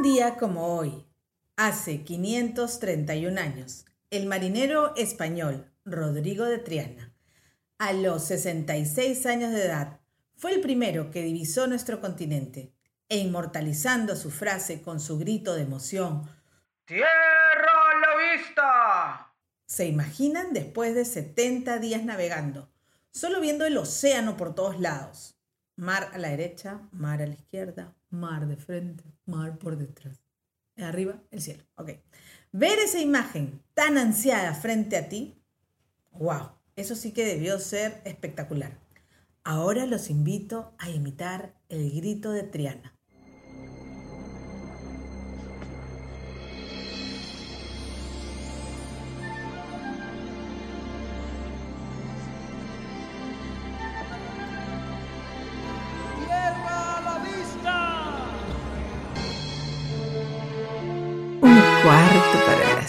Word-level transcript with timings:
Un 0.00 0.04
día 0.04 0.36
como 0.38 0.78
hoy, 0.78 1.04
hace 1.56 2.04
531 2.04 3.38
años, 3.38 3.84
el 4.08 4.24
marinero 4.24 4.96
español 4.96 5.70
Rodrigo 5.84 6.46
de 6.46 6.56
Triana, 6.56 7.14
a 7.76 7.92
los 7.92 8.24
66 8.24 9.26
años 9.26 9.52
de 9.52 9.66
edad, 9.66 10.00
fue 10.38 10.54
el 10.54 10.62
primero 10.62 11.10
que 11.10 11.22
divisó 11.22 11.66
nuestro 11.66 12.00
continente 12.00 12.72
e 13.10 13.18
inmortalizando 13.18 14.16
su 14.16 14.30
frase 14.30 14.80
con 14.80 15.00
su 15.00 15.18
grito 15.18 15.54
de 15.54 15.64
emoción, 15.64 16.30
¡Tierra 16.86 17.04
a 17.04 18.00
la 18.00 18.32
vista! 18.32 19.34
¿Se 19.66 19.84
imaginan 19.84 20.54
después 20.54 20.94
de 20.94 21.04
70 21.04 21.78
días 21.78 22.04
navegando, 22.04 22.72
solo 23.12 23.38
viendo 23.38 23.66
el 23.66 23.76
océano 23.76 24.38
por 24.38 24.54
todos 24.54 24.80
lados? 24.80 25.36
Mar 25.76 26.08
a 26.14 26.16
la 26.16 26.28
derecha, 26.28 26.88
mar 26.90 27.20
a 27.20 27.26
la 27.26 27.34
izquierda, 27.34 27.94
mar 28.10 28.46
de 28.46 28.56
frente, 28.56 29.04
mar 29.26 29.58
por 29.58 29.76
detrás. 29.76 30.20
Arriba, 30.76 31.22
el 31.30 31.40
cielo. 31.40 31.64
Ok. 31.76 31.90
Ver 32.52 32.78
esa 32.78 33.00
imagen 33.00 33.62
tan 33.74 33.98
ansiada 33.98 34.54
frente 34.54 34.96
a 34.96 35.08
ti, 35.08 35.42
wow, 36.12 36.50
eso 36.76 36.94
sí 36.96 37.12
que 37.12 37.24
debió 37.24 37.58
ser 37.58 38.00
espectacular. 38.04 38.78
Ahora 39.44 39.86
los 39.86 40.10
invito 40.10 40.74
a 40.78 40.90
imitar 40.90 41.54
el 41.68 41.90
grito 41.90 42.32
de 42.32 42.42
Triana. 42.42 42.99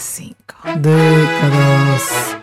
5. 0.02 0.34
Décadas. 0.78 2.36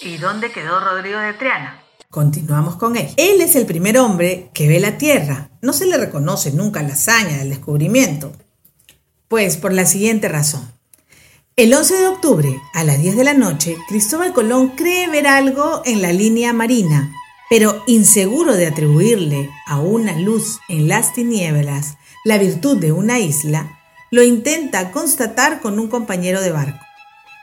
¿Y 0.00 0.16
dónde 0.16 0.50
quedó 0.52 0.80
Rodrigo 0.80 1.18
de 1.18 1.34
Triana? 1.34 1.85
Continuamos 2.16 2.76
con 2.76 2.96
él. 2.96 3.10
Él 3.18 3.42
es 3.42 3.56
el 3.56 3.66
primer 3.66 3.98
hombre 3.98 4.48
que 4.54 4.66
ve 4.66 4.80
la 4.80 4.96
Tierra. 4.96 5.50
No 5.60 5.74
se 5.74 5.84
le 5.84 5.98
reconoce 5.98 6.50
nunca 6.50 6.82
la 6.82 6.94
hazaña 6.94 7.36
del 7.36 7.50
descubrimiento. 7.50 8.32
Pues 9.28 9.58
por 9.58 9.74
la 9.74 9.84
siguiente 9.84 10.26
razón. 10.26 10.66
El 11.56 11.74
11 11.74 11.94
de 11.94 12.08
octubre, 12.08 12.58
a 12.72 12.84
las 12.84 13.02
10 13.02 13.16
de 13.16 13.24
la 13.24 13.34
noche, 13.34 13.76
Cristóbal 13.86 14.32
Colón 14.32 14.68
cree 14.68 15.10
ver 15.10 15.26
algo 15.26 15.82
en 15.84 16.00
la 16.00 16.10
línea 16.10 16.54
marina, 16.54 17.12
pero 17.50 17.82
inseguro 17.86 18.56
de 18.56 18.66
atribuirle 18.66 19.50
a 19.66 19.80
una 19.80 20.18
luz 20.18 20.60
en 20.70 20.88
las 20.88 21.12
tinieblas 21.12 21.98
la 22.24 22.38
virtud 22.38 22.78
de 22.78 22.92
una 22.92 23.18
isla, 23.18 23.78
lo 24.10 24.22
intenta 24.22 24.90
constatar 24.90 25.60
con 25.60 25.78
un 25.78 25.88
compañero 25.88 26.40
de 26.40 26.50
barco. 26.50 26.82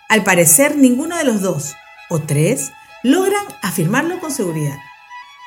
Al 0.10 0.24
parecer, 0.24 0.76
ninguno 0.78 1.16
de 1.16 1.26
los 1.26 1.42
dos, 1.42 1.76
o 2.10 2.22
tres, 2.22 2.72
logran 3.04 3.46
afirmarlo 3.62 4.20
con 4.20 4.32
seguridad. 4.32 4.78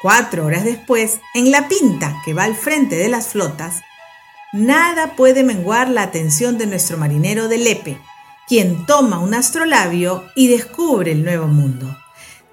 Cuatro 0.03 0.45
horas 0.45 0.65
después, 0.65 1.21
en 1.35 1.51
la 1.51 1.69
pinta 1.69 2.21
que 2.25 2.35
va 2.35 2.45
al 2.45 2.55
frente 2.55 2.97
de 2.97 3.09
las 3.09 3.29
flotas, 3.29 3.83
nada 4.53 5.17
puede 5.17 5.43
menguar 5.43 5.89
la 5.89 6.03
atención 6.03 6.59
de 6.59 6.67
nuestro 6.67 6.99
marinero 6.99 7.49
de 7.49 7.59
Lepe, 7.59 7.99
quien 8.47 8.87
toma 8.87 9.19
un 9.19 9.35
astrolabio 9.35 10.25
y 10.37 10.49
descubre 10.49 11.13
el 11.13 11.25
nuevo 11.25 11.47
mundo. 11.47 11.97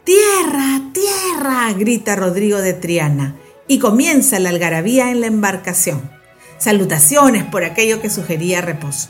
¡Tierra, 0.04 0.82
tierra! 0.94 1.72
grita 1.74 2.16
Rodrigo 2.16 2.60
de 2.60 2.74
Triana, 2.74 3.36
y 3.68 3.80
comienza 3.80 4.40
la 4.40 4.50
algarabía 4.50 5.12
en 5.12 5.22
la 5.22 5.28
embarcación. 5.28 6.12
Salutaciones 6.58 7.44
por 7.44 7.64
aquello 7.64 8.02
que 8.02 8.10
sugería 8.10 8.62
reposo. 8.62 9.10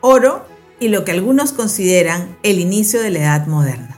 Oro 0.00 0.46
y 0.80 0.88
lo 0.88 1.04
que 1.04 1.12
algunos 1.12 1.52
consideran 1.52 2.36
el 2.42 2.58
inicio 2.58 3.00
de 3.00 3.10
la 3.10 3.18
Edad 3.20 3.46
Moderna. 3.46 3.91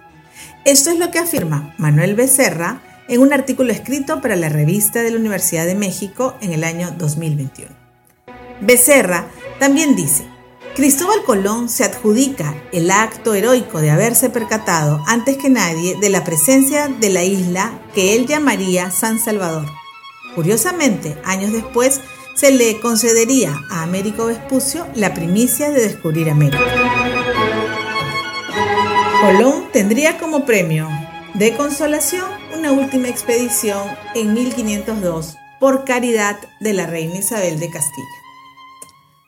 Esto 0.64 0.90
es 0.90 0.98
lo 0.98 1.10
que 1.10 1.18
afirma 1.18 1.74
Manuel 1.76 2.14
Becerra 2.14 2.80
en 3.06 3.20
un 3.20 3.34
artículo 3.34 3.70
escrito 3.70 4.22
para 4.22 4.34
la 4.34 4.48
revista 4.48 5.02
de 5.02 5.10
la 5.10 5.18
Universidad 5.18 5.66
de 5.66 5.74
México 5.74 6.36
en 6.40 6.54
el 6.54 6.64
año 6.64 6.90
2021. 6.96 7.70
Becerra 8.62 9.26
también 9.58 9.94
dice, 9.94 10.24
Cristóbal 10.74 11.22
Colón 11.24 11.68
se 11.68 11.84
adjudica 11.84 12.54
el 12.72 12.90
acto 12.90 13.34
heroico 13.34 13.82
de 13.82 13.90
haberse 13.90 14.30
percatado 14.30 15.02
antes 15.06 15.36
que 15.36 15.50
nadie 15.50 15.96
de 16.00 16.08
la 16.08 16.24
presencia 16.24 16.88
de 16.88 17.10
la 17.10 17.24
isla 17.24 17.78
que 17.94 18.16
él 18.16 18.26
llamaría 18.26 18.90
San 18.90 19.20
Salvador. 19.20 19.66
Curiosamente, 20.34 21.18
años 21.24 21.52
después, 21.52 22.00
se 22.34 22.50
le 22.50 22.80
concedería 22.80 23.60
a 23.70 23.82
Américo 23.82 24.26
Vespucio 24.26 24.86
la 24.94 25.12
primicia 25.12 25.70
de 25.70 25.82
descubrir 25.82 26.30
América. 26.30 27.23
Colón 29.24 29.72
tendría 29.72 30.18
como 30.18 30.44
premio 30.44 30.86
de 31.32 31.56
consolación 31.56 32.26
una 32.58 32.72
última 32.72 33.08
expedición 33.08 33.88
en 34.14 34.34
1502 34.34 35.36
por 35.58 35.86
caridad 35.86 36.36
de 36.60 36.74
la 36.74 36.86
reina 36.86 37.20
Isabel 37.20 37.58
de 37.58 37.70
Castilla. 37.70 38.06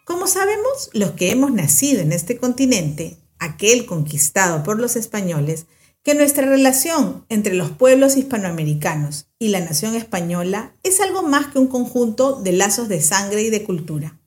Como 0.04 0.26
sabemos, 0.26 0.90
los 0.92 1.12
que 1.12 1.30
hemos 1.30 1.50
nacido 1.50 2.02
en 2.02 2.12
este 2.12 2.36
continente, 2.36 3.16
aquel 3.38 3.86
conquistado 3.86 4.62
por 4.64 4.78
los 4.78 4.96
españoles, 4.96 5.64
que 6.02 6.12
nuestra 6.12 6.44
relación 6.44 7.24
entre 7.30 7.54
los 7.54 7.70
pueblos 7.70 8.18
hispanoamericanos 8.18 9.28
y 9.38 9.48
la 9.48 9.60
nación 9.60 9.94
española 9.94 10.74
es 10.82 11.00
algo 11.00 11.22
más 11.22 11.46
que 11.46 11.58
un 11.58 11.68
conjunto 11.68 12.42
de 12.42 12.52
lazos 12.52 12.90
de 12.90 13.00
sangre 13.00 13.40
y 13.44 13.48
de 13.48 13.64
cultura. 13.64 14.20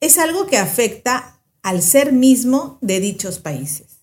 Es 0.00 0.16
algo 0.16 0.46
que 0.46 0.56
afecta 0.56 1.42
al 1.62 1.82
ser 1.82 2.14
mismo 2.14 2.78
de 2.80 3.00
dichos 3.00 3.38
países. 3.38 3.93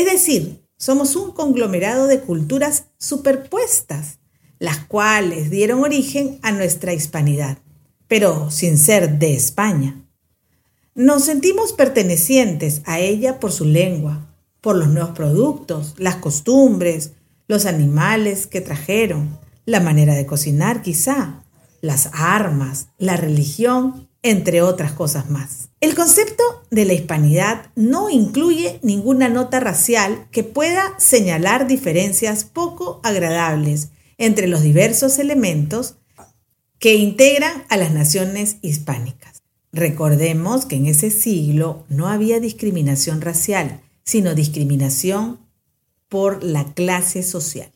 Es 0.00 0.06
decir, 0.10 0.64
somos 0.78 1.14
un 1.14 1.32
conglomerado 1.32 2.06
de 2.06 2.20
culturas 2.20 2.84
superpuestas, 2.96 4.18
las 4.58 4.78
cuales 4.78 5.50
dieron 5.50 5.82
origen 5.82 6.38
a 6.40 6.52
nuestra 6.52 6.94
hispanidad, 6.94 7.58
pero 8.08 8.50
sin 8.50 8.78
ser 8.78 9.18
de 9.18 9.34
España. 9.34 10.02
Nos 10.94 11.26
sentimos 11.26 11.74
pertenecientes 11.74 12.80
a 12.86 12.98
ella 12.98 13.38
por 13.40 13.52
su 13.52 13.66
lengua, 13.66 14.34
por 14.62 14.74
los 14.74 14.88
nuevos 14.88 15.10
productos, 15.10 15.92
las 15.98 16.16
costumbres, 16.16 17.12
los 17.46 17.66
animales 17.66 18.46
que 18.46 18.62
trajeron, 18.62 19.38
la 19.66 19.80
manera 19.80 20.14
de 20.14 20.24
cocinar 20.24 20.80
quizá, 20.80 21.44
las 21.82 22.08
armas, 22.14 22.86
la 22.96 23.18
religión 23.18 24.08
entre 24.22 24.62
otras 24.62 24.92
cosas 24.92 25.30
más. 25.30 25.70
El 25.80 25.94
concepto 25.94 26.42
de 26.70 26.84
la 26.84 26.92
hispanidad 26.92 27.70
no 27.74 28.10
incluye 28.10 28.78
ninguna 28.82 29.28
nota 29.28 29.60
racial 29.60 30.26
que 30.30 30.44
pueda 30.44 30.94
señalar 30.98 31.66
diferencias 31.66 32.44
poco 32.44 33.00
agradables 33.02 33.88
entre 34.18 34.46
los 34.46 34.62
diversos 34.62 35.18
elementos 35.18 35.96
que 36.78 36.96
integran 36.96 37.64
a 37.68 37.76
las 37.76 37.92
naciones 37.92 38.56
hispánicas. 38.62 39.42
Recordemos 39.72 40.66
que 40.66 40.76
en 40.76 40.86
ese 40.86 41.10
siglo 41.10 41.84
no 41.88 42.08
había 42.08 42.40
discriminación 42.40 43.20
racial, 43.20 43.80
sino 44.02 44.34
discriminación 44.34 45.38
por 46.08 46.42
la 46.42 46.74
clase 46.74 47.22
social. 47.22 47.70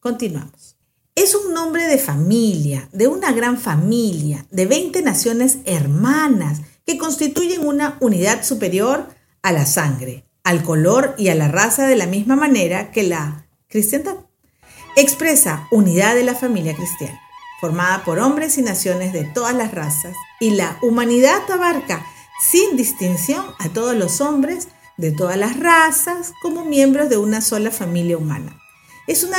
Continuamos. 0.00 0.73
Es 1.16 1.36
un 1.36 1.54
nombre 1.54 1.84
de 1.84 1.98
familia, 1.98 2.88
de 2.92 3.06
una 3.06 3.30
gran 3.30 3.56
familia, 3.56 4.46
de 4.50 4.66
20 4.66 5.00
naciones 5.02 5.58
hermanas 5.64 6.62
que 6.84 6.98
constituyen 6.98 7.64
una 7.64 7.96
unidad 8.00 8.42
superior 8.42 9.06
a 9.40 9.52
la 9.52 9.64
sangre, 9.64 10.24
al 10.42 10.64
color 10.64 11.14
y 11.16 11.28
a 11.28 11.36
la 11.36 11.46
raza 11.46 11.86
de 11.86 11.94
la 11.94 12.08
misma 12.08 12.34
manera 12.34 12.90
que 12.90 13.04
la 13.04 13.46
cristiandad. 13.68 14.16
Expresa 14.96 15.68
unidad 15.70 16.16
de 16.16 16.24
la 16.24 16.34
familia 16.34 16.74
cristiana, 16.74 17.20
formada 17.60 18.02
por 18.04 18.18
hombres 18.18 18.58
y 18.58 18.62
naciones 18.62 19.12
de 19.12 19.22
todas 19.22 19.54
las 19.54 19.72
razas, 19.72 20.16
y 20.40 20.50
la 20.50 20.78
humanidad 20.82 21.48
abarca 21.48 22.04
sin 22.50 22.76
distinción 22.76 23.44
a 23.60 23.68
todos 23.68 23.94
los 23.94 24.20
hombres 24.20 24.66
de 24.96 25.12
todas 25.12 25.36
las 25.36 25.60
razas 25.60 26.32
como 26.42 26.64
miembros 26.64 27.08
de 27.08 27.18
una 27.18 27.40
sola 27.40 27.70
familia 27.70 28.18
humana. 28.18 28.60
Es 29.06 29.22
una 29.22 29.38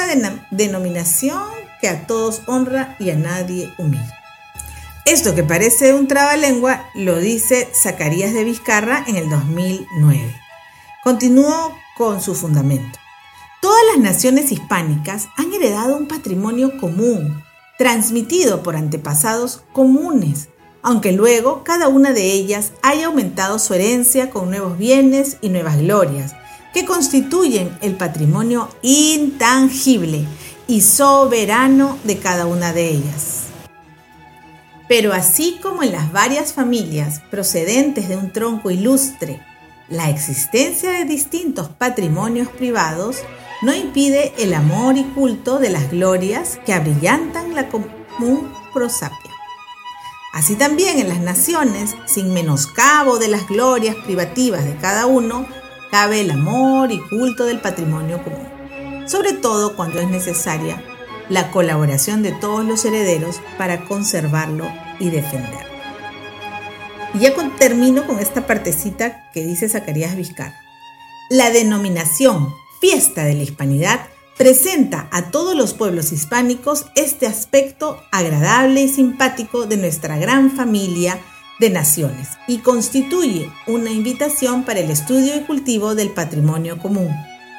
denominación 0.51 1.64
que 1.81 1.87
a 1.87 2.07
todos 2.07 2.41
honra 2.47 2.95
y 2.99 3.09
a 3.09 3.15
nadie 3.15 3.73
humilla. 3.77 4.21
Esto 5.05 5.35
que 5.35 5.43
parece 5.43 5.93
un 5.93 6.07
trabalengua 6.07 6.89
lo 6.95 7.19
dice 7.19 7.69
Zacarías 7.73 8.33
de 8.33 8.43
Vizcarra 8.43 9.03
en 9.07 9.17
el 9.17 9.29
2009. 9.29 10.35
Continúo 11.03 11.75
con 11.95 12.21
su 12.21 12.33
fundamento. 12.33 12.97
Todas 13.61 13.83
las 13.93 14.03
naciones 14.03 14.51
hispánicas 14.51 15.27
han 15.37 15.53
heredado 15.53 15.95
un 15.95 16.07
patrimonio 16.07 16.77
común, 16.79 17.43
transmitido 17.77 18.63
por 18.63 18.75
antepasados 18.75 19.61
comunes, 19.73 20.49
aunque 20.81 21.11
luego 21.11 21.63
cada 21.63 21.87
una 21.87 22.11
de 22.11 22.31
ellas 22.31 22.71
haya 22.81 23.05
aumentado 23.05 23.59
su 23.59 23.75
herencia 23.75 24.31
con 24.31 24.49
nuevos 24.49 24.77
bienes 24.77 25.37
y 25.41 25.49
nuevas 25.49 25.77
glorias, 25.77 26.35
que 26.73 26.85
constituyen 26.85 27.77
el 27.81 27.95
patrimonio 27.95 28.69
intangible 28.81 30.27
y 30.67 30.81
soberano 30.81 31.97
de 32.03 32.19
cada 32.19 32.45
una 32.45 32.73
de 32.73 32.89
ellas. 32.89 33.43
Pero 34.87 35.13
así 35.13 35.59
como 35.61 35.83
en 35.83 35.91
las 35.91 36.11
varias 36.11 36.53
familias 36.53 37.21
procedentes 37.31 38.07
de 38.07 38.17
un 38.17 38.31
tronco 38.31 38.69
ilustre, 38.69 39.41
la 39.89 40.09
existencia 40.09 40.91
de 40.91 41.05
distintos 41.05 41.69
patrimonios 41.69 42.47
privados 42.47 43.17
no 43.61 43.73
impide 43.73 44.33
el 44.37 44.53
amor 44.53 44.97
y 44.97 45.03
culto 45.03 45.59
de 45.59 45.69
las 45.69 45.89
glorias 45.89 46.59
que 46.65 46.73
abrillantan 46.73 47.55
la 47.55 47.69
común 47.69 48.51
prosapia. 48.73 49.31
Así 50.33 50.55
también 50.55 50.99
en 50.99 51.07
las 51.07 51.21
naciones, 51.21 51.95
sin 52.05 52.33
menoscabo 52.33 53.17
de 53.19 53.29
las 53.29 53.47
glorias 53.47 53.95
privativas 53.95 54.65
de 54.65 54.75
cada 54.75 55.05
uno, 55.05 55.47
cabe 55.91 56.21
el 56.21 56.31
amor 56.31 56.91
y 56.91 56.99
culto 56.99 57.45
del 57.45 57.61
patrimonio 57.61 58.21
común, 58.21 58.45
sobre 59.05 59.33
todo 59.33 59.75
cuando 59.75 59.99
es 59.99 60.07
necesaria 60.09 60.83
la 61.29 61.51
colaboración 61.51 62.23
de 62.23 62.31
todos 62.31 62.65
los 62.65 62.85
herederos 62.85 63.41
para 63.57 63.85
conservarlo 63.85 64.71
y 64.99 65.09
defenderlo. 65.09 65.75
Y 67.13 67.19
ya 67.19 67.33
termino 67.57 68.05
con 68.05 68.19
esta 68.19 68.45
partecita 68.45 69.29
que 69.31 69.43
dice 69.43 69.69
Zacarías 69.69 70.15
Vizcarra. 70.15 70.59
La 71.29 71.49
denominación 71.49 72.53
fiesta 72.81 73.23
de 73.23 73.33
la 73.33 73.43
hispanidad 73.43 74.07
presenta 74.37 75.07
a 75.11 75.31
todos 75.31 75.55
los 75.55 75.73
pueblos 75.73 76.11
hispánicos 76.11 76.85
este 76.95 77.25
aspecto 77.25 77.99
agradable 78.11 78.81
y 78.81 78.89
simpático 78.89 79.65
de 79.65 79.77
nuestra 79.77 80.17
gran 80.17 80.51
familia 80.51 81.19
de 81.59 81.69
naciones 81.69 82.29
y 82.47 82.57
constituye 82.57 83.49
una 83.65 83.91
invitación 83.91 84.63
para 84.63 84.81
el 84.81 84.91
estudio 84.91 85.37
y 85.37 85.41
cultivo 85.41 85.95
del 85.95 86.09
patrimonio 86.09 86.77
común, 86.79 87.09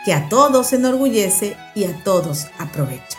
que 0.07 0.15
a 0.15 0.29
todos 0.29 0.73
enorgullece 0.73 1.57
y 1.75 1.83
a 1.83 2.05
todos 2.05 2.47
aprovecha. 2.59 3.19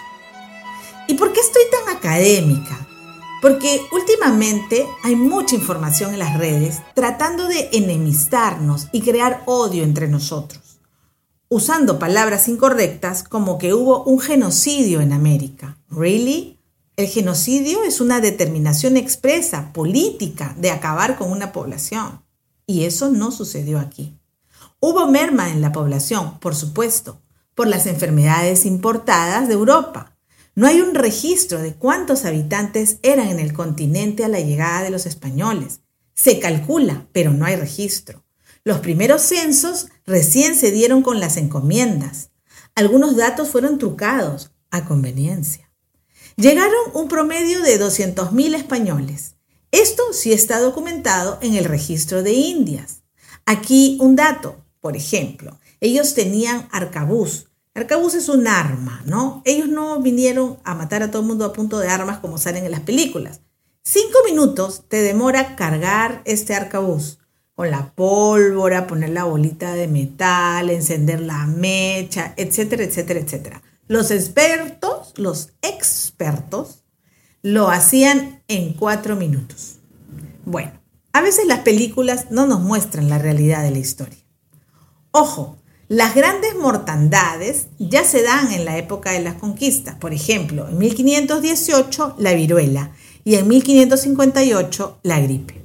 ¿Y 1.05 1.15
por 1.15 1.33
qué 1.33 1.41
estoy 1.41 1.63
tan 1.69 1.97
académica? 1.97 2.87
Porque 3.41 3.81
últimamente 3.91 4.87
hay 5.03 5.17
mucha 5.17 5.55
información 5.55 6.13
en 6.13 6.19
las 6.19 6.37
redes 6.37 6.77
tratando 6.95 7.49
de 7.49 7.67
enemistarnos 7.73 8.87
y 8.93 9.01
crear 9.01 9.43
odio 9.47 9.83
entre 9.83 10.07
nosotros, 10.07 10.79
usando 11.49 11.99
palabras 11.99 12.47
incorrectas 12.47 13.21
como 13.21 13.57
que 13.57 13.73
hubo 13.73 14.05
un 14.05 14.21
genocidio 14.21 15.01
en 15.01 15.11
América. 15.11 15.77
¿Really? 15.89 16.57
El 16.95 17.07
genocidio 17.07 17.83
es 17.83 17.99
una 17.99 18.21
determinación 18.21 18.95
expresa, 18.95 19.73
política, 19.73 20.55
de 20.57 20.71
acabar 20.71 21.17
con 21.17 21.33
una 21.33 21.51
población. 21.51 22.23
Y 22.65 22.85
eso 22.85 23.09
no 23.09 23.31
sucedió 23.31 23.77
aquí. 23.77 24.17
Hubo 24.79 25.07
merma 25.07 25.49
en 25.49 25.61
la 25.61 25.71
población, 25.71 26.39
por 26.39 26.55
supuesto, 26.55 27.21
por 27.55 27.67
las 27.67 27.85
enfermedades 27.85 28.65
importadas 28.65 29.47
de 29.47 29.55
Europa 29.55 30.17
no 30.57 30.65
hay 30.65 30.81
un 30.81 30.95
registro 30.95 31.61
de 31.61 31.75
cuántos 31.75 32.25
habitantes 32.25 32.97
eran 33.03 33.27
en 33.27 33.39
el 33.39 33.53
continente 33.53 34.25
a 34.25 34.27
la 34.27 34.39
llegada 34.39 34.81
de 34.81 34.89
los 34.89 35.05
españoles. 35.05 35.81
Se 36.15 36.39
calcula, 36.39 37.05
pero 37.11 37.31
no 37.31 37.45
hay 37.45 37.55
registro. 37.57 38.25
Los 38.63 38.79
primeros 38.79 39.21
censos 39.21 39.85
recién 40.07 40.55
se 40.55 40.71
dieron 40.71 41.03
con 41.03 41.19
las 41.19 41.37
encomiendas. 41.37 42.31
Algunos 42.73 43.15
datos 43.15 43.49
fueron 43.49 43.77
trucados 43.77 44.49
a 44.71 44.85
conveniencia. 44.85 45.71
Llegaron 46.37 46.73
un 46.95 47.07
promedio 47.07 47.61
de 47.61 47.79
200.000 47.79 48.55
españoles. 48.55 49.35
Esto 49.69 50.11
sí 50.11 50.33
está 50.33 50.59
documentado 50.59 51.37
en 51.43 51.53
el 51.53 51.65
registro 51.65 52.23
de 52.23 52.33
Indias. 52.33 53.03
Aquí 53.45 53.99
un 54.01 54.15
dato, 54.15 54.65
por 54.81 54.95
ejemplo, 54.95 55.59
ellos 55.79 56.13
tenían 56.13 56.67
arcabús, 56.71 57.47
Arcabuz 57.77 58.15
es 58.15 58.27
un 58.27 58.47
arma, 58.47 59.03
¿no? 59.05 59.43
Ellos 59.45 59.69
no 59.69 60.01
vinieron 60.01 60.57
a 60.63 60.73
matar 60.73 61.03
a 61.03 61.11
todo 61.11 61.21
el 61.21 61.27
mundo 61.27 61.45
a 61.45 61.53
punto 61.53 61.77
de 61.77 61.87
armas 61.87 62.17
como 62.17 62.39
salen 62.39 62.65
en 62.65 62.71
las 62.71 62.79
películas. 62.79 63.41
Cinco 63.83 64.17
minutos 64.25 64.85
te 64.87 65.03
demora 65.03 65.55
cargar 65.55 66.23
este 66.25 66.55
arcabuz 66.55 67.19
con 67.53 67.69
la 67.69 67.93
pólvora, 67.93 68.87
poner 68.87 69.11
la 69.11 69.25
bolita 69.25 69.73
de 69.73 69.87
metal, 69.87 70.71
encender 70.71 71.21
la 71.21 71.45
mecha, 71.45 72.33
etcétera, 72.35 72.83
etcétera, 72.83 73.19
etcétera. 73.19 73.61
Los 73.87 74.09
expertos, 74.09 75.13
los 75.15 75.51
expertos, 75.61 76.83
lo 77.43 77.69
hacían 77.69 78.41
en 78.47 78.73
cuatro 78.73 79.15
minutos. 79.15 79.75
Bueno, 80.45 80.71
a 81.13 81.21
veces 81.21 81.45
las 81.45 81.59
películas 81.59 82.31
no 82.31 82.47
nos 82.47 82.61
muestran 82.61 83.07
la 83.07 83.19
realidad 83.19 83.61
de 83.61 83.69
la 83.69 83.77
historia. 83.77 84.17
Ojo, 85.11 85.57
las 85.89 86.15
grandes 86.15 86.55
mortandades 86.55 87.67
ya 87.79 88.03
se 88.03 88.21
dan 88.21 88.51
en 88.51 88.65
la 88.65 88.77
época 88.77 89.11
de 89.11 89.21
las 89.21 89.35
conquistas. 89.35 89.95
Por 89.95 90.13
ejemplo, 90.13 90.67
en 90.67 90.77
1518 90.77 92.15
la 92.17 92.33
viruela 92.33 92.91
y 93.23 93.35
en 93.35 93.47
1558 93.47 94.99
la 95.03 95.19
gripe. 95.21 95.61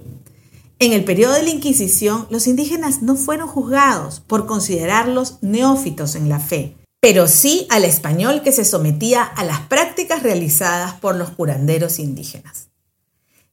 En 0.79 0.93
el 0.93 1.05
periodo 1.05 1.35
de 1.35 1.45
la 1.45 1.51
Inquisición, 1.51 2.27
los 2.31 2.49
indígenas 2.49 3.03
no 3.03 3.15
fueron 3.15 3.47
juzgados 3.47 4.21
por 4.21 4.47
considerarlos 4.47 5.39
neófitos 5.41 6.17
en 6.17 6.29
la 6.29 6.41
fe, 6.41 6.77
pero 7.01 7.29
sí 7.29 7.67
al 7.71 7.85
español 7.85 8.43
que 8.43 8.51
se 8.51 8.65
sometía 8.65 9.23
a 9.23 9.45
las 9.45 9.61
prácticas 9.61 10.23
realizadas 10.23 10.95
por 10.95 11.15
los 11.15 11.31
curanderos 11.31 11.99
indígenas. 11.99 12.72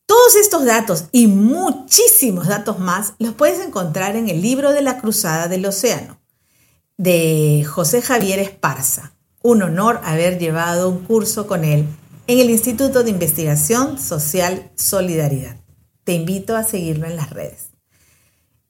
Todos 0.09 0.37
estos 0.37 0.65
datos 0.65 1.05
y 1.11 1.27
muchísimos 1.27 2.47
datos 2.47 2.79
más 2.79 3.13
los 3.19 3.35
puedes 3.35 3.59
encontrar 3.59 4.15
en 4.15 4.27
el 4.27 4.41
libro 4.41 4.71
de 4.73 4.81
la 4.81 4.97
Cruzada 4.97 5.47
del 5.47 5.63
Océano 5.67 6.19
de 6.97 7.63
José 7.63 8.01
Javier 8.01 8.39
Esparza. 8.39 9.13
Un 9.43 9.61
honor 9.61 10.01
haber 10.03 10.39
llevado 10.39 10.89
un 10.89 11.05
curso 11.05 11.45
con 11.45 11.63
él 11.63 11.85
en 12.25 12.39
el 12.39 12.49
Instituto 12.49 13.03
de 13.03 13.11
Investigación 13.11 13.99
Social 13.99 14.71
Solidaridad. 14.73 15.57
Te 16.05 16.13
invito 16.13 16.55
a 16.55 16.63
seguirlo 16.63 17.05
en 17.05 17.15
las 17.15 17.29
redes. 17.29 17.69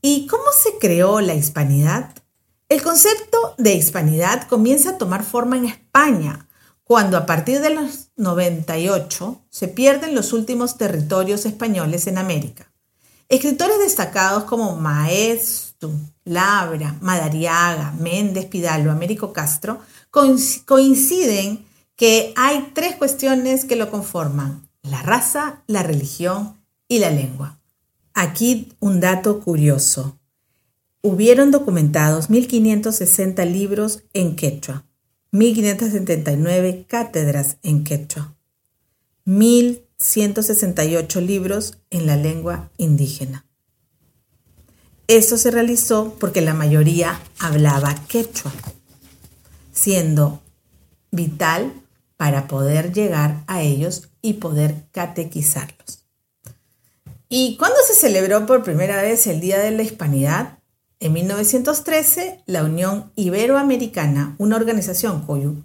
¿Y 0.01 0.27
cómo 0.27 0.43
se 0.61 0.77
creó 0.77 1.21
la 1.21 1.35
hispanidad? 1.35 2.15
El 2.67 2.83
concepto 2.83 3.55
de 3.57 3.75
hispanidad 3.75 4.45
comienza 4.49 4.89
a 4.89 4.97
tomar 4.97 5.23
forma 5.23 5.55
en 5.55 5.67
España, 5.67 6.48
cuando 6.89 7.17
a 7.17 7.27
partir 7.27 7.61
de 7.61 7.69
los 7.69 8.09
98 8.15 9.43
se 9.51 9.67
pierden 9.67 10.15
los 10.15 10.33
últimos 10.33 10.75
territorios 10.75 11.45
españoles 11.45 12.07
en 12.07 12.17
América. 12.17 12.71
Escritores 13.27 13.77
destacados 13.77 14.45
como 14.45 14.75
Maes, 14.75 15.75
Labra, 16.25 16.97
Madariaga, 16.99 17.91
Méndez 17.91 18.45
Pidalgo, 18.45 18.89
Américo 18.89 19.33
Castro, 19.33 19.81
coinciden 20.09 21.63
que 21.95 22.33
hay 22.35 22.71
tres 22.73 22.95
cuestiones 22.95 23.65
que 23.65 23.75
lo 23.75 23.91
conforman, 23.91 24.67
la 24.81 25.03
raza, 25.03 25.61
la 25.67 25.83
religión 25.83 26.59
y 26.87 26.97
la 26.97 27.11
lengua. 27.11 27.59
Aquí 28.15 28.73
un 28.79 28.99
dato 28.99 29.41
curioso. 29.41 30.17
Hubieron 31.03 31.51
documentados 31.51 32.31
1560 32.31 33.45
libros 33.45 34.01
en 34.13 34.35
quechua, 34.35 34.88
1579 35.31 36.85
cátedras 36.87 37.57
en 37.61 37.83
quechua, 37.83 38.35
1168 39.25 41.21
libros 41.21 41.77
en 41.89 42.07
la 42.07 42.15
lengua 42.15 42.71
indígena. 42.77 43.45
Eso 45.07 45.37
se 45.37 45.49
realizó 45.51 46.15
porque 46.19 46.41
la 46.41 46.53
mayoría 46.53 47.19
hablaba 47.39 47.95
quechua, 48.07 48.53
siendo 49.71 50.41
vital 51.11 51.73
para 52.15 52.47
poder 52.47 52.93
llegar 52.93 53.43
a 53.47 53.61
ellos 53.61 54.09
y 54.21 54.33
poder 54.33 54.83
catequizarlos. 54.91 56.05
¿Y 57.27 57.57
cuándo 57.57 57.77
se 57.87 57.95
celebró 57.95 58.45
por 58.45 58.63
primera 58.63 59.01
vez 59.01 59.25
el 59.27 59.39
Día 59.39 59.59
de 59.59 59.71
la 59.71 59.83
Hispanidad? 59.83 60.58
En 60.99 61.13
1913, 61.13 62.43
la 62.45 62.63
Unión 62.63 63.11
Iberoamericana, 63.15 64.35
una 64.37 64.57
organización 64.57 65.25
cuyo, 65.25 65.55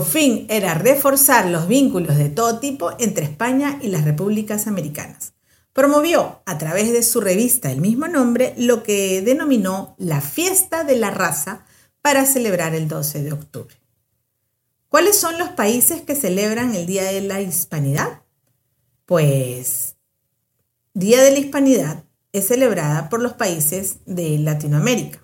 fin 0.00 0.46
era 0.48 0.74
reforzar 0.74 1.46
los 1.46 1.68
vínculos 1.68 2.16
de 2.16 2.30
todo 2.30 2.58
tipo 2.58 2.92
entre 2.98 3.24
España 3.24 3.78
y 3.82 3.88
las 3.88 4.04
repúblicas 4.04 4.66
americanas 4.66 5.34
promovió 5.72 6.42
a 6.44 6.58
través 6.58 6.92
de 6.92 7.02
su 7.02 7.20
revista 7.20 7.70
el 7.70 7.80
mismo 7.80 8.08
nombre 8.08 8.54
lo 8.56 8.82
que 8.82 9.22
denominó 9.22 9.94
la 9.98 10.20
fiesta 10.20 10.84
de 10.84 10.96
la 10.96 11.10
raza 11.10 11.64
para 12.00 12.26
celebrar 12.26 12.74
el 12.74 12.88
12 12.88 13.22
de 13.22 13.32
octubre. 13.32 13.74
¿Cuáles 14.88 15.18
son 15.18 15.38
los 15.38 15.50
países 15.50 16.02
que 16.02 16.14
celebran 16.14 16.74
el 16.74 16.86
Día 16.86 17.04
de 17.04 17.22
la 17.22 17.40
Hispanidad? 17.40 18.22
Pues 19.06 19.96
Día 20.92 21.22
de 21.22 21.30
la 21.30 21.38
Hispanidad 21.38 22.04
es 22.32 22.48
celebrada 22.48 23.08
por 23.08 23.20
los 23.20 23.34
países 23.34 23.98
de 24.06 24.38
Latinoamérica, 24.38 25.20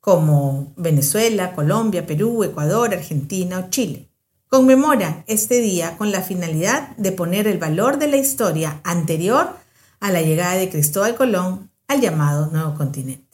como 0.00 0.72
Venezuela, 0.76 1.54
Colombia, 1.54 2.06
Perú, 2.06 2.44
Ecuador, 2.44 2.94
Argentina 2.94 3.58
o 3.58 3.70
Chile. 3.70 4.10
Conmemora 4.48 5.24
este 5.26 5.60
día 5.60 5.96
con 5.96 6.12
la 6.12 6.22
finalidad 6.22 6.96
de 6.96 7.10
poner 7.12 7.48
el 7.48 7.58
valor 7.58 7.98
de 7.98 8.08
la 8.08 8.16
historia 8.16 8.80
anterior 8.84 9.56
a 9.98 10.12
la 10.12 10.22
llegada 10.22 10.54
de 10.54 10.70
Cristóbal 10.70 11.16
Colón 11.16 11.70
al 11.88 12.00
llamado 12.00 12.46
Nuevo 12.52 12.74
Continente. 12.74 13.24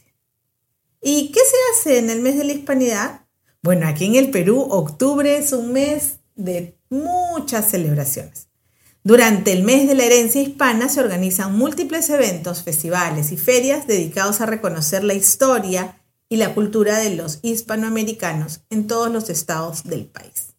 ¿Y 1.02 1.32
qué 1.32 1.40
se 1.40 1.56
hace 1.72 1.98
en 1.98 2.08
el 2.08 2.20
mes 2.20 2.38
de 2.38 2.44
la 2.44 2.52
Hispanidad? 2.52 3.26
Bueno, 3.60 3.86
aquí 3.86 4.06
en 4.06 4.14
el 4.14 4.30
Perú, 4.30 4.66
octubre 4.70 5.36
es 5.36 5.52
un 5.52 5.72
mes 5.72 6.20
de 6.36 6.78
muchas 6.88 7.70
celebraciones. 7.70 8.48
Durante 9.04 9.50
el 9.50 9.64
mes 9.64 9.88
de 9.88 9.96
la 9.96 10.04
herencia 10.04 10.40
hispana 10.40 10.88
se 10.88 11.00
organizan 11.00 11.58
múltiples 11.58 12.08
eventos, 12.08 12.62
festivales 12.62 13.32
y 13.32 13.36
ferias 13.36 13.88
dedicados 13.88 14.40
a 14.40 14.46
reconocer 14.46 15.02
la 15.02 15.14
historia 15.14 16.00
y 16.28 16.36
la 16.36 16.54
cultura 16.54 16.98
de 16.98 17.16
los 17.16 17.40
hispanoamericanos 17.42 18.60
en 18.70 18.86
todos 18.86 19.10
los 19.10 19.28
estados 19.28 19.82
del 19.82 20.06
país. 20.06 20.54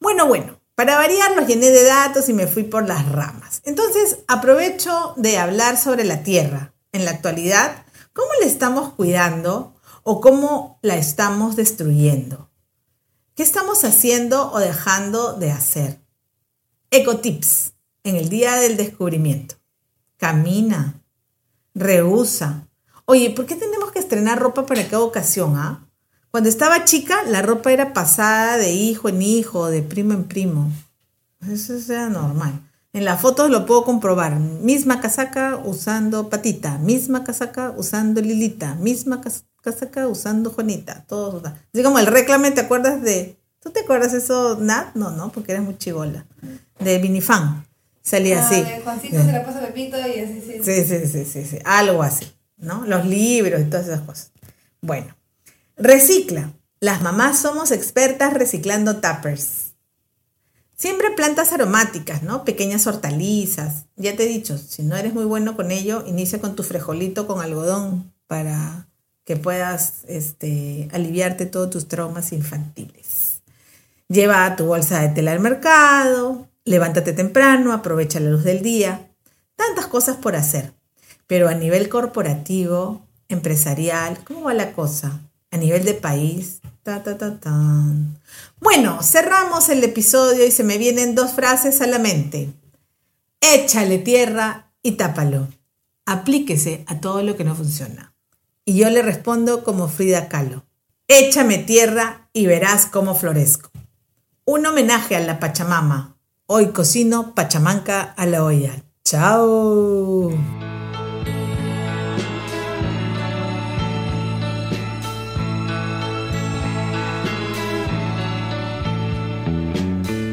Bueno, 0.00 0.26
bueno, 0.26 0.60
para 0.74 0.96
variar 0.96 1.36
los 1.36 1.46
llené 1.46 1.70
de 1.70 1.84
datos 1.84 2.28
y 2.28 2.32
me 2.32 2.48
fui 2.48 2.64
por 2.64 2.88
las 2.88 3.08
ramas. 3.08 3.62
Entonces 3.64 4.18
aprovecho 4.26 5.14
de 5.16 5.38
hablar 5.38 5.76
sobre 5.78 6.02
la 6.02 6.24
tierra. 6.24 6.74
En 6.90 7.04
la 7.04 7.12
actualidad, 7.12 7.84
¿cómo 8.12 8.30
la 8.40 8.46
estamos 8.46 8.94
cuidando 8.94 9.76
o 10.02 10.20
cómo 10.20 10.80
la 10.82 10.96
estamos 10.96 11.54
destruyendo? 11.54 12.50
¿Qué 13.36 13.44
estamos 13.44 13.84
haciendo 13.84 14.50
o 14.50 14.58
dejando 14.58 15.34
de 15.34 15.52
hacer? 15.52 16.00
Ecotips 16.90 17.75
en 18.08 18.16
el 18.16 18.28
día 18.28 18.56
del 18.56 18.76
descubrimiento. 18.76 19.56
Camina, 20.16 21.02
rehúsa, 21.74 22.66
Oye, 23.08 23.30
¿por 23.30 23.46
qué 23.46 23.54
tenemos 23.54 23.92
que 23.92 24.00
estrenar 24.00 24.40
ropa 24.40 24.66
para 24.66 24.84
cada 24.88 25.04
ocasión, 25.04 25.54
ah? 25.56 25.86
Cuando 26.32 26.48
estaba 26.48 26.84
chica, 26.84 27.22
la 27.22 27.40
ropa 27.40 27.70
era 27.70 27.92
pasada 27.92 28.56
de 28.56 28.72
hijo 28.72 29.08
en 29.08 29.22
hijo, 29.22 29.68
de 29.68 29.82
primo 29.82 30.12
en 30.12 30.24
primo. 30.24 30.72
Eso 31.48 31.74
era 31.92 32.08
normal. 32.08 32.68
En 32.92 33.04
las 33.04 33.20
fotos 33.20 33.48
lo 33.48 33.64
puedo 33.64 33.84
comprobar. 33.84 34.40
Misma 34.40 35.00
casaca 35.00 35.60
usando 35.64 36.28
patita, 36.28 36.78
misma 36.78 37.22
casaca 37.22 37.72
usando 37.76 38.20
lilita, 38.20 38.74
misma 38.74 39.20
casaca 39.62 40.08
usando 40.08 40.50
Juanita. 40.50 41.04
Todos 41.06 41.44
Así 41.44 41.84
como 41.84 42.00
el 42.00 42.06
reclame, 42.06 42.50
¿te 42.50 42.62
acuerdas 42.62 43.02
de... 43.02 43.38
¿Tú 43.60 43.70
te 43.70 43.80
acuerdas 43.80 44.14
eso, 44.14 44.58
Nat? 44.60 44.94
No, 44.96 45.12
no, 45.12 45.30
porque 45.30 45.52
eres 45.52 45.64
muy 45.64 45.78
chivola. 45.78 46.26
De 46.80 46.98
Vinifan. 46.98 47.65
Salía 48.06 48.40
Ah, 48.40 48.46
así. 48.46 48.64
Juancito 48.84 49.16
se 49.16 49.32
la 49.32 49.44
pasa 49.44 49.58
a 49.58 49.66
Pepito 49.66 49.96
y 49.98 50.20
así, 50.20 50.40
sí. 50.40 50.60
Sí, 50.62 50.84
sí, 50.84 51.06
sí, 51.08 51.24
sí, 51.24 51.44
sí, 51.44 51.58
algo 51.64 52.04
así, 52.04 52.32
¿no? 52.56 52.84
Los 52.86 53.04
libros 53.04 53.60
y 53.60 53.64
todas 53.64 53.86
esas 53.88 54.02
cosas. 54.02 54.30
Bueno, 54.80 55.16
recicla. 55.76 56.52
Las 56.78 57.02
mamás 57.02 57.40
somos 57.40 57.72
expertas 57.72 58.32
reciclando 58.32 58.96
tuppers. 59.00 59.72
Siempre 60.76 61.10
plantas 61.10 61.52
aromáticas, 61.52 62.22
¿no? 62.22 62.44
Pequeñas 62.44 62.86
hortalizas. 62.86 63.86
Ya 63.96 64.14
te 64.14 64.22
he 64.24 64.28
dicho, 64.28 64.56
si 64.56 64.82
no 64.84 64.94
eres 64.96 65.12
muy 65.12 65.24
bueno 65.24 65.56
con 65.56 65.72
ello, 65.72 66.04
inicia 66.06 66.40
con 66.40 66.54
tu 66.54 66.62
frijolito 66.62 67.26
con 67.26 67.40
algodón 67.40 68.12
para 68.28 68.86
que 69.24 69.36
puedas 69.36 70.04
este, 70.06 70.88
aliviarte 70.92 71.46
todos 71.46 71.70
tus 71.70 71.88
traumas 71.88 72.30
infantiles. 72.32 73.40
Lleva 74.08 74.54
tu 74.54 74.66
bolsa 74.66 75.00
de 75.00 75.08
tela 75.08 75.32
al 75.32 75.40
mercado, 75.40 76.46
levántate 76.66 77.14
temprano, 77.14 77.72
aprovecha 77.72 78.20
la 78.20 78.28
luz 78.28 78.44
del 78.44 78.60
día. 78.60 79.08
Tantas 79.54 79.86
cosas 79.86 80.16
por 80.16 80.36
hacer. 80.36 80.74
Pero 81.26 81.48
a 81.48 81.54
nivel 81.54 81.88
corporativo, 81.88 83.06
empresarial, 83.28 84.22
¿cómo 84.24 84.42
va 84.42 84.54
la 84.54 84.72
cosa? 84.74 85.20
A 85.50 85.56
nivel 85.56 85.84
de 85.84 85.94
país, 85.94 86.60
ta, 86.82 87.02
ta, 87.02 87.16
ta. 87.16 87.38
Bueno, 88.60 89.02
cerramos 89.02 89.68
el 89.70 89.82
episodio 89.82 90.44
y 90.44 90.50
se 90.50 90.64
me 90.64 90.76
vienen 90.76 91.14
dos 91.14 91.32
frases 91.32 91.80
a 91.80 91.86
la 91.86 91.98
mente. 91.98 92.52
Échale 93.40 93.98
tierra 93.98 94.72
y 94.82 94.92
tápalo. 94.92 95.48
Aplíquese 96.04 96.84
a 96.86 97.00
todo 97.00 97.22
lo 97.22 97.36
que 97.36 97.44
no 97.44 97.54
funciona. 97.54 98.12
Y 98.64 98.76
yo 98.76 98.90
le 98.90 99.02
respondo 99.02 99.64
como 99.64 99.88
Frida 99.88 100.28
Kahlo. 100.28 100.64
Échame 101.08 101.58
tierra 101.58 102.28
y 102.32 102.46
verás 102.46 102.86
cómo 102.86 103.14
florezco. 103.14 103.70
Un 104.44 104.66
homenaje 104.66 105.14
a 105.14 105.20
la 105.20 105.38
Pachamama. 105.38 106.15
Hoy 106.48 106.66
cocino 106.68 107.34
pachamanca 107.34 108.14
a 108.16 108.24
la 108.24 108.44
olla. 108.44 108.70
¡Chao! 109.04 110.30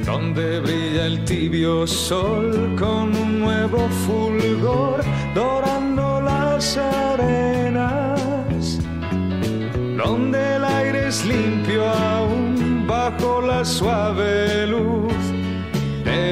donde 0.06 0.60
brilla 0.60 1.08
el 1.08 1.26
tibio 1.26 1.88
sol 1.88 2.76
con 2.78 3.16
un 3.16 3.40
nuevo 3.40 3.90
fulgor 4.06 5.04
dorando 5.34 6.22
las 6.22 6.78
arenas, 6.78 8.20
donde 9.98 10.58
el 10.58 10.64
aire 10.64 11.08
es 11.08 11.26
limpio 11.26 11.90
aún 11.90 12.86
bajo 12.88 13.42
la 13.42 13.66
suave 13.66 14.68
luz 14.68 15.13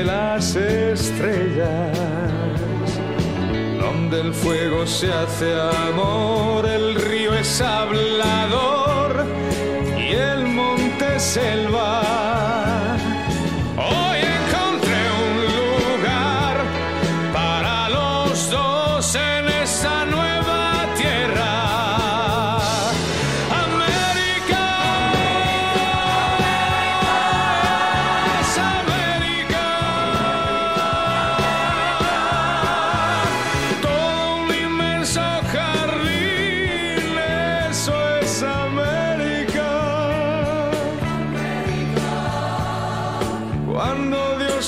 las 0.04 0.56
estrellas, 0.56 1.98
donde 3.80 4.22
el 4.22 4.34
fuego 4.34 4.86
se 4.88 5.12
hace 5.12 5.54
amor, 5.90 6.66
el 6.66 6.96
río 6.96 7.34
es 7.34 7.62
hablador 7.62 9.26
y 9.98 10.14
el 10.14 10.46
monte 10.48 11.20
selva. 11.20 12.31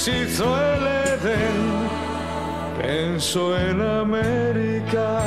Cuando 0.04 0.20
Dios 0.20 0.30
hizo 0.30 0.46
el 0.46 0.88
Edén, 0.88 1.60
pensó 2.82 3.58
en 3.58 3.82
América. 3.82 5.20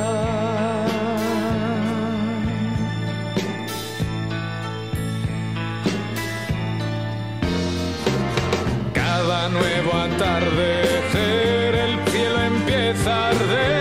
Cada 8.93 9.49
nuevo 9.49 9.93
atardecer 9.93 11.75
el 11.75 12.11
cielo 12.11 12.43
empieza 12.43 13.15
a 13.15 13.29
arder 13.31 13.76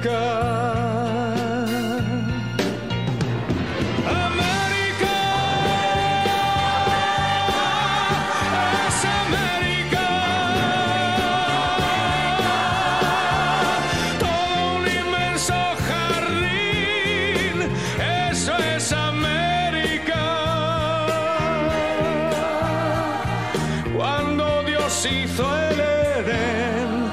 América, 0.00 0.78
todo 14.18 14.76
un 14.76 14.84
inmenso 14.88 15.54
jardín, 15.86 17.56
eso 18.32 18.56
es 18.56 18.92
América. 18.92 20.22
Cuando 23.94 24.62
Dios 24.62 25.06
hizo 25.10 25.44
el 25.58 25.80
en 26.30 27.12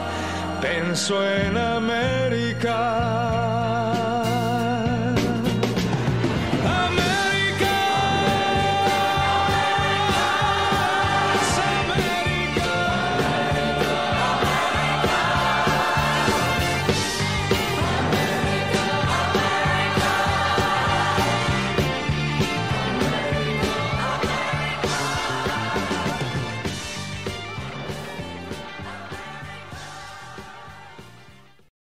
pensó 0.62 1.22
en. 1.25 1.66
América. 2.57 3.06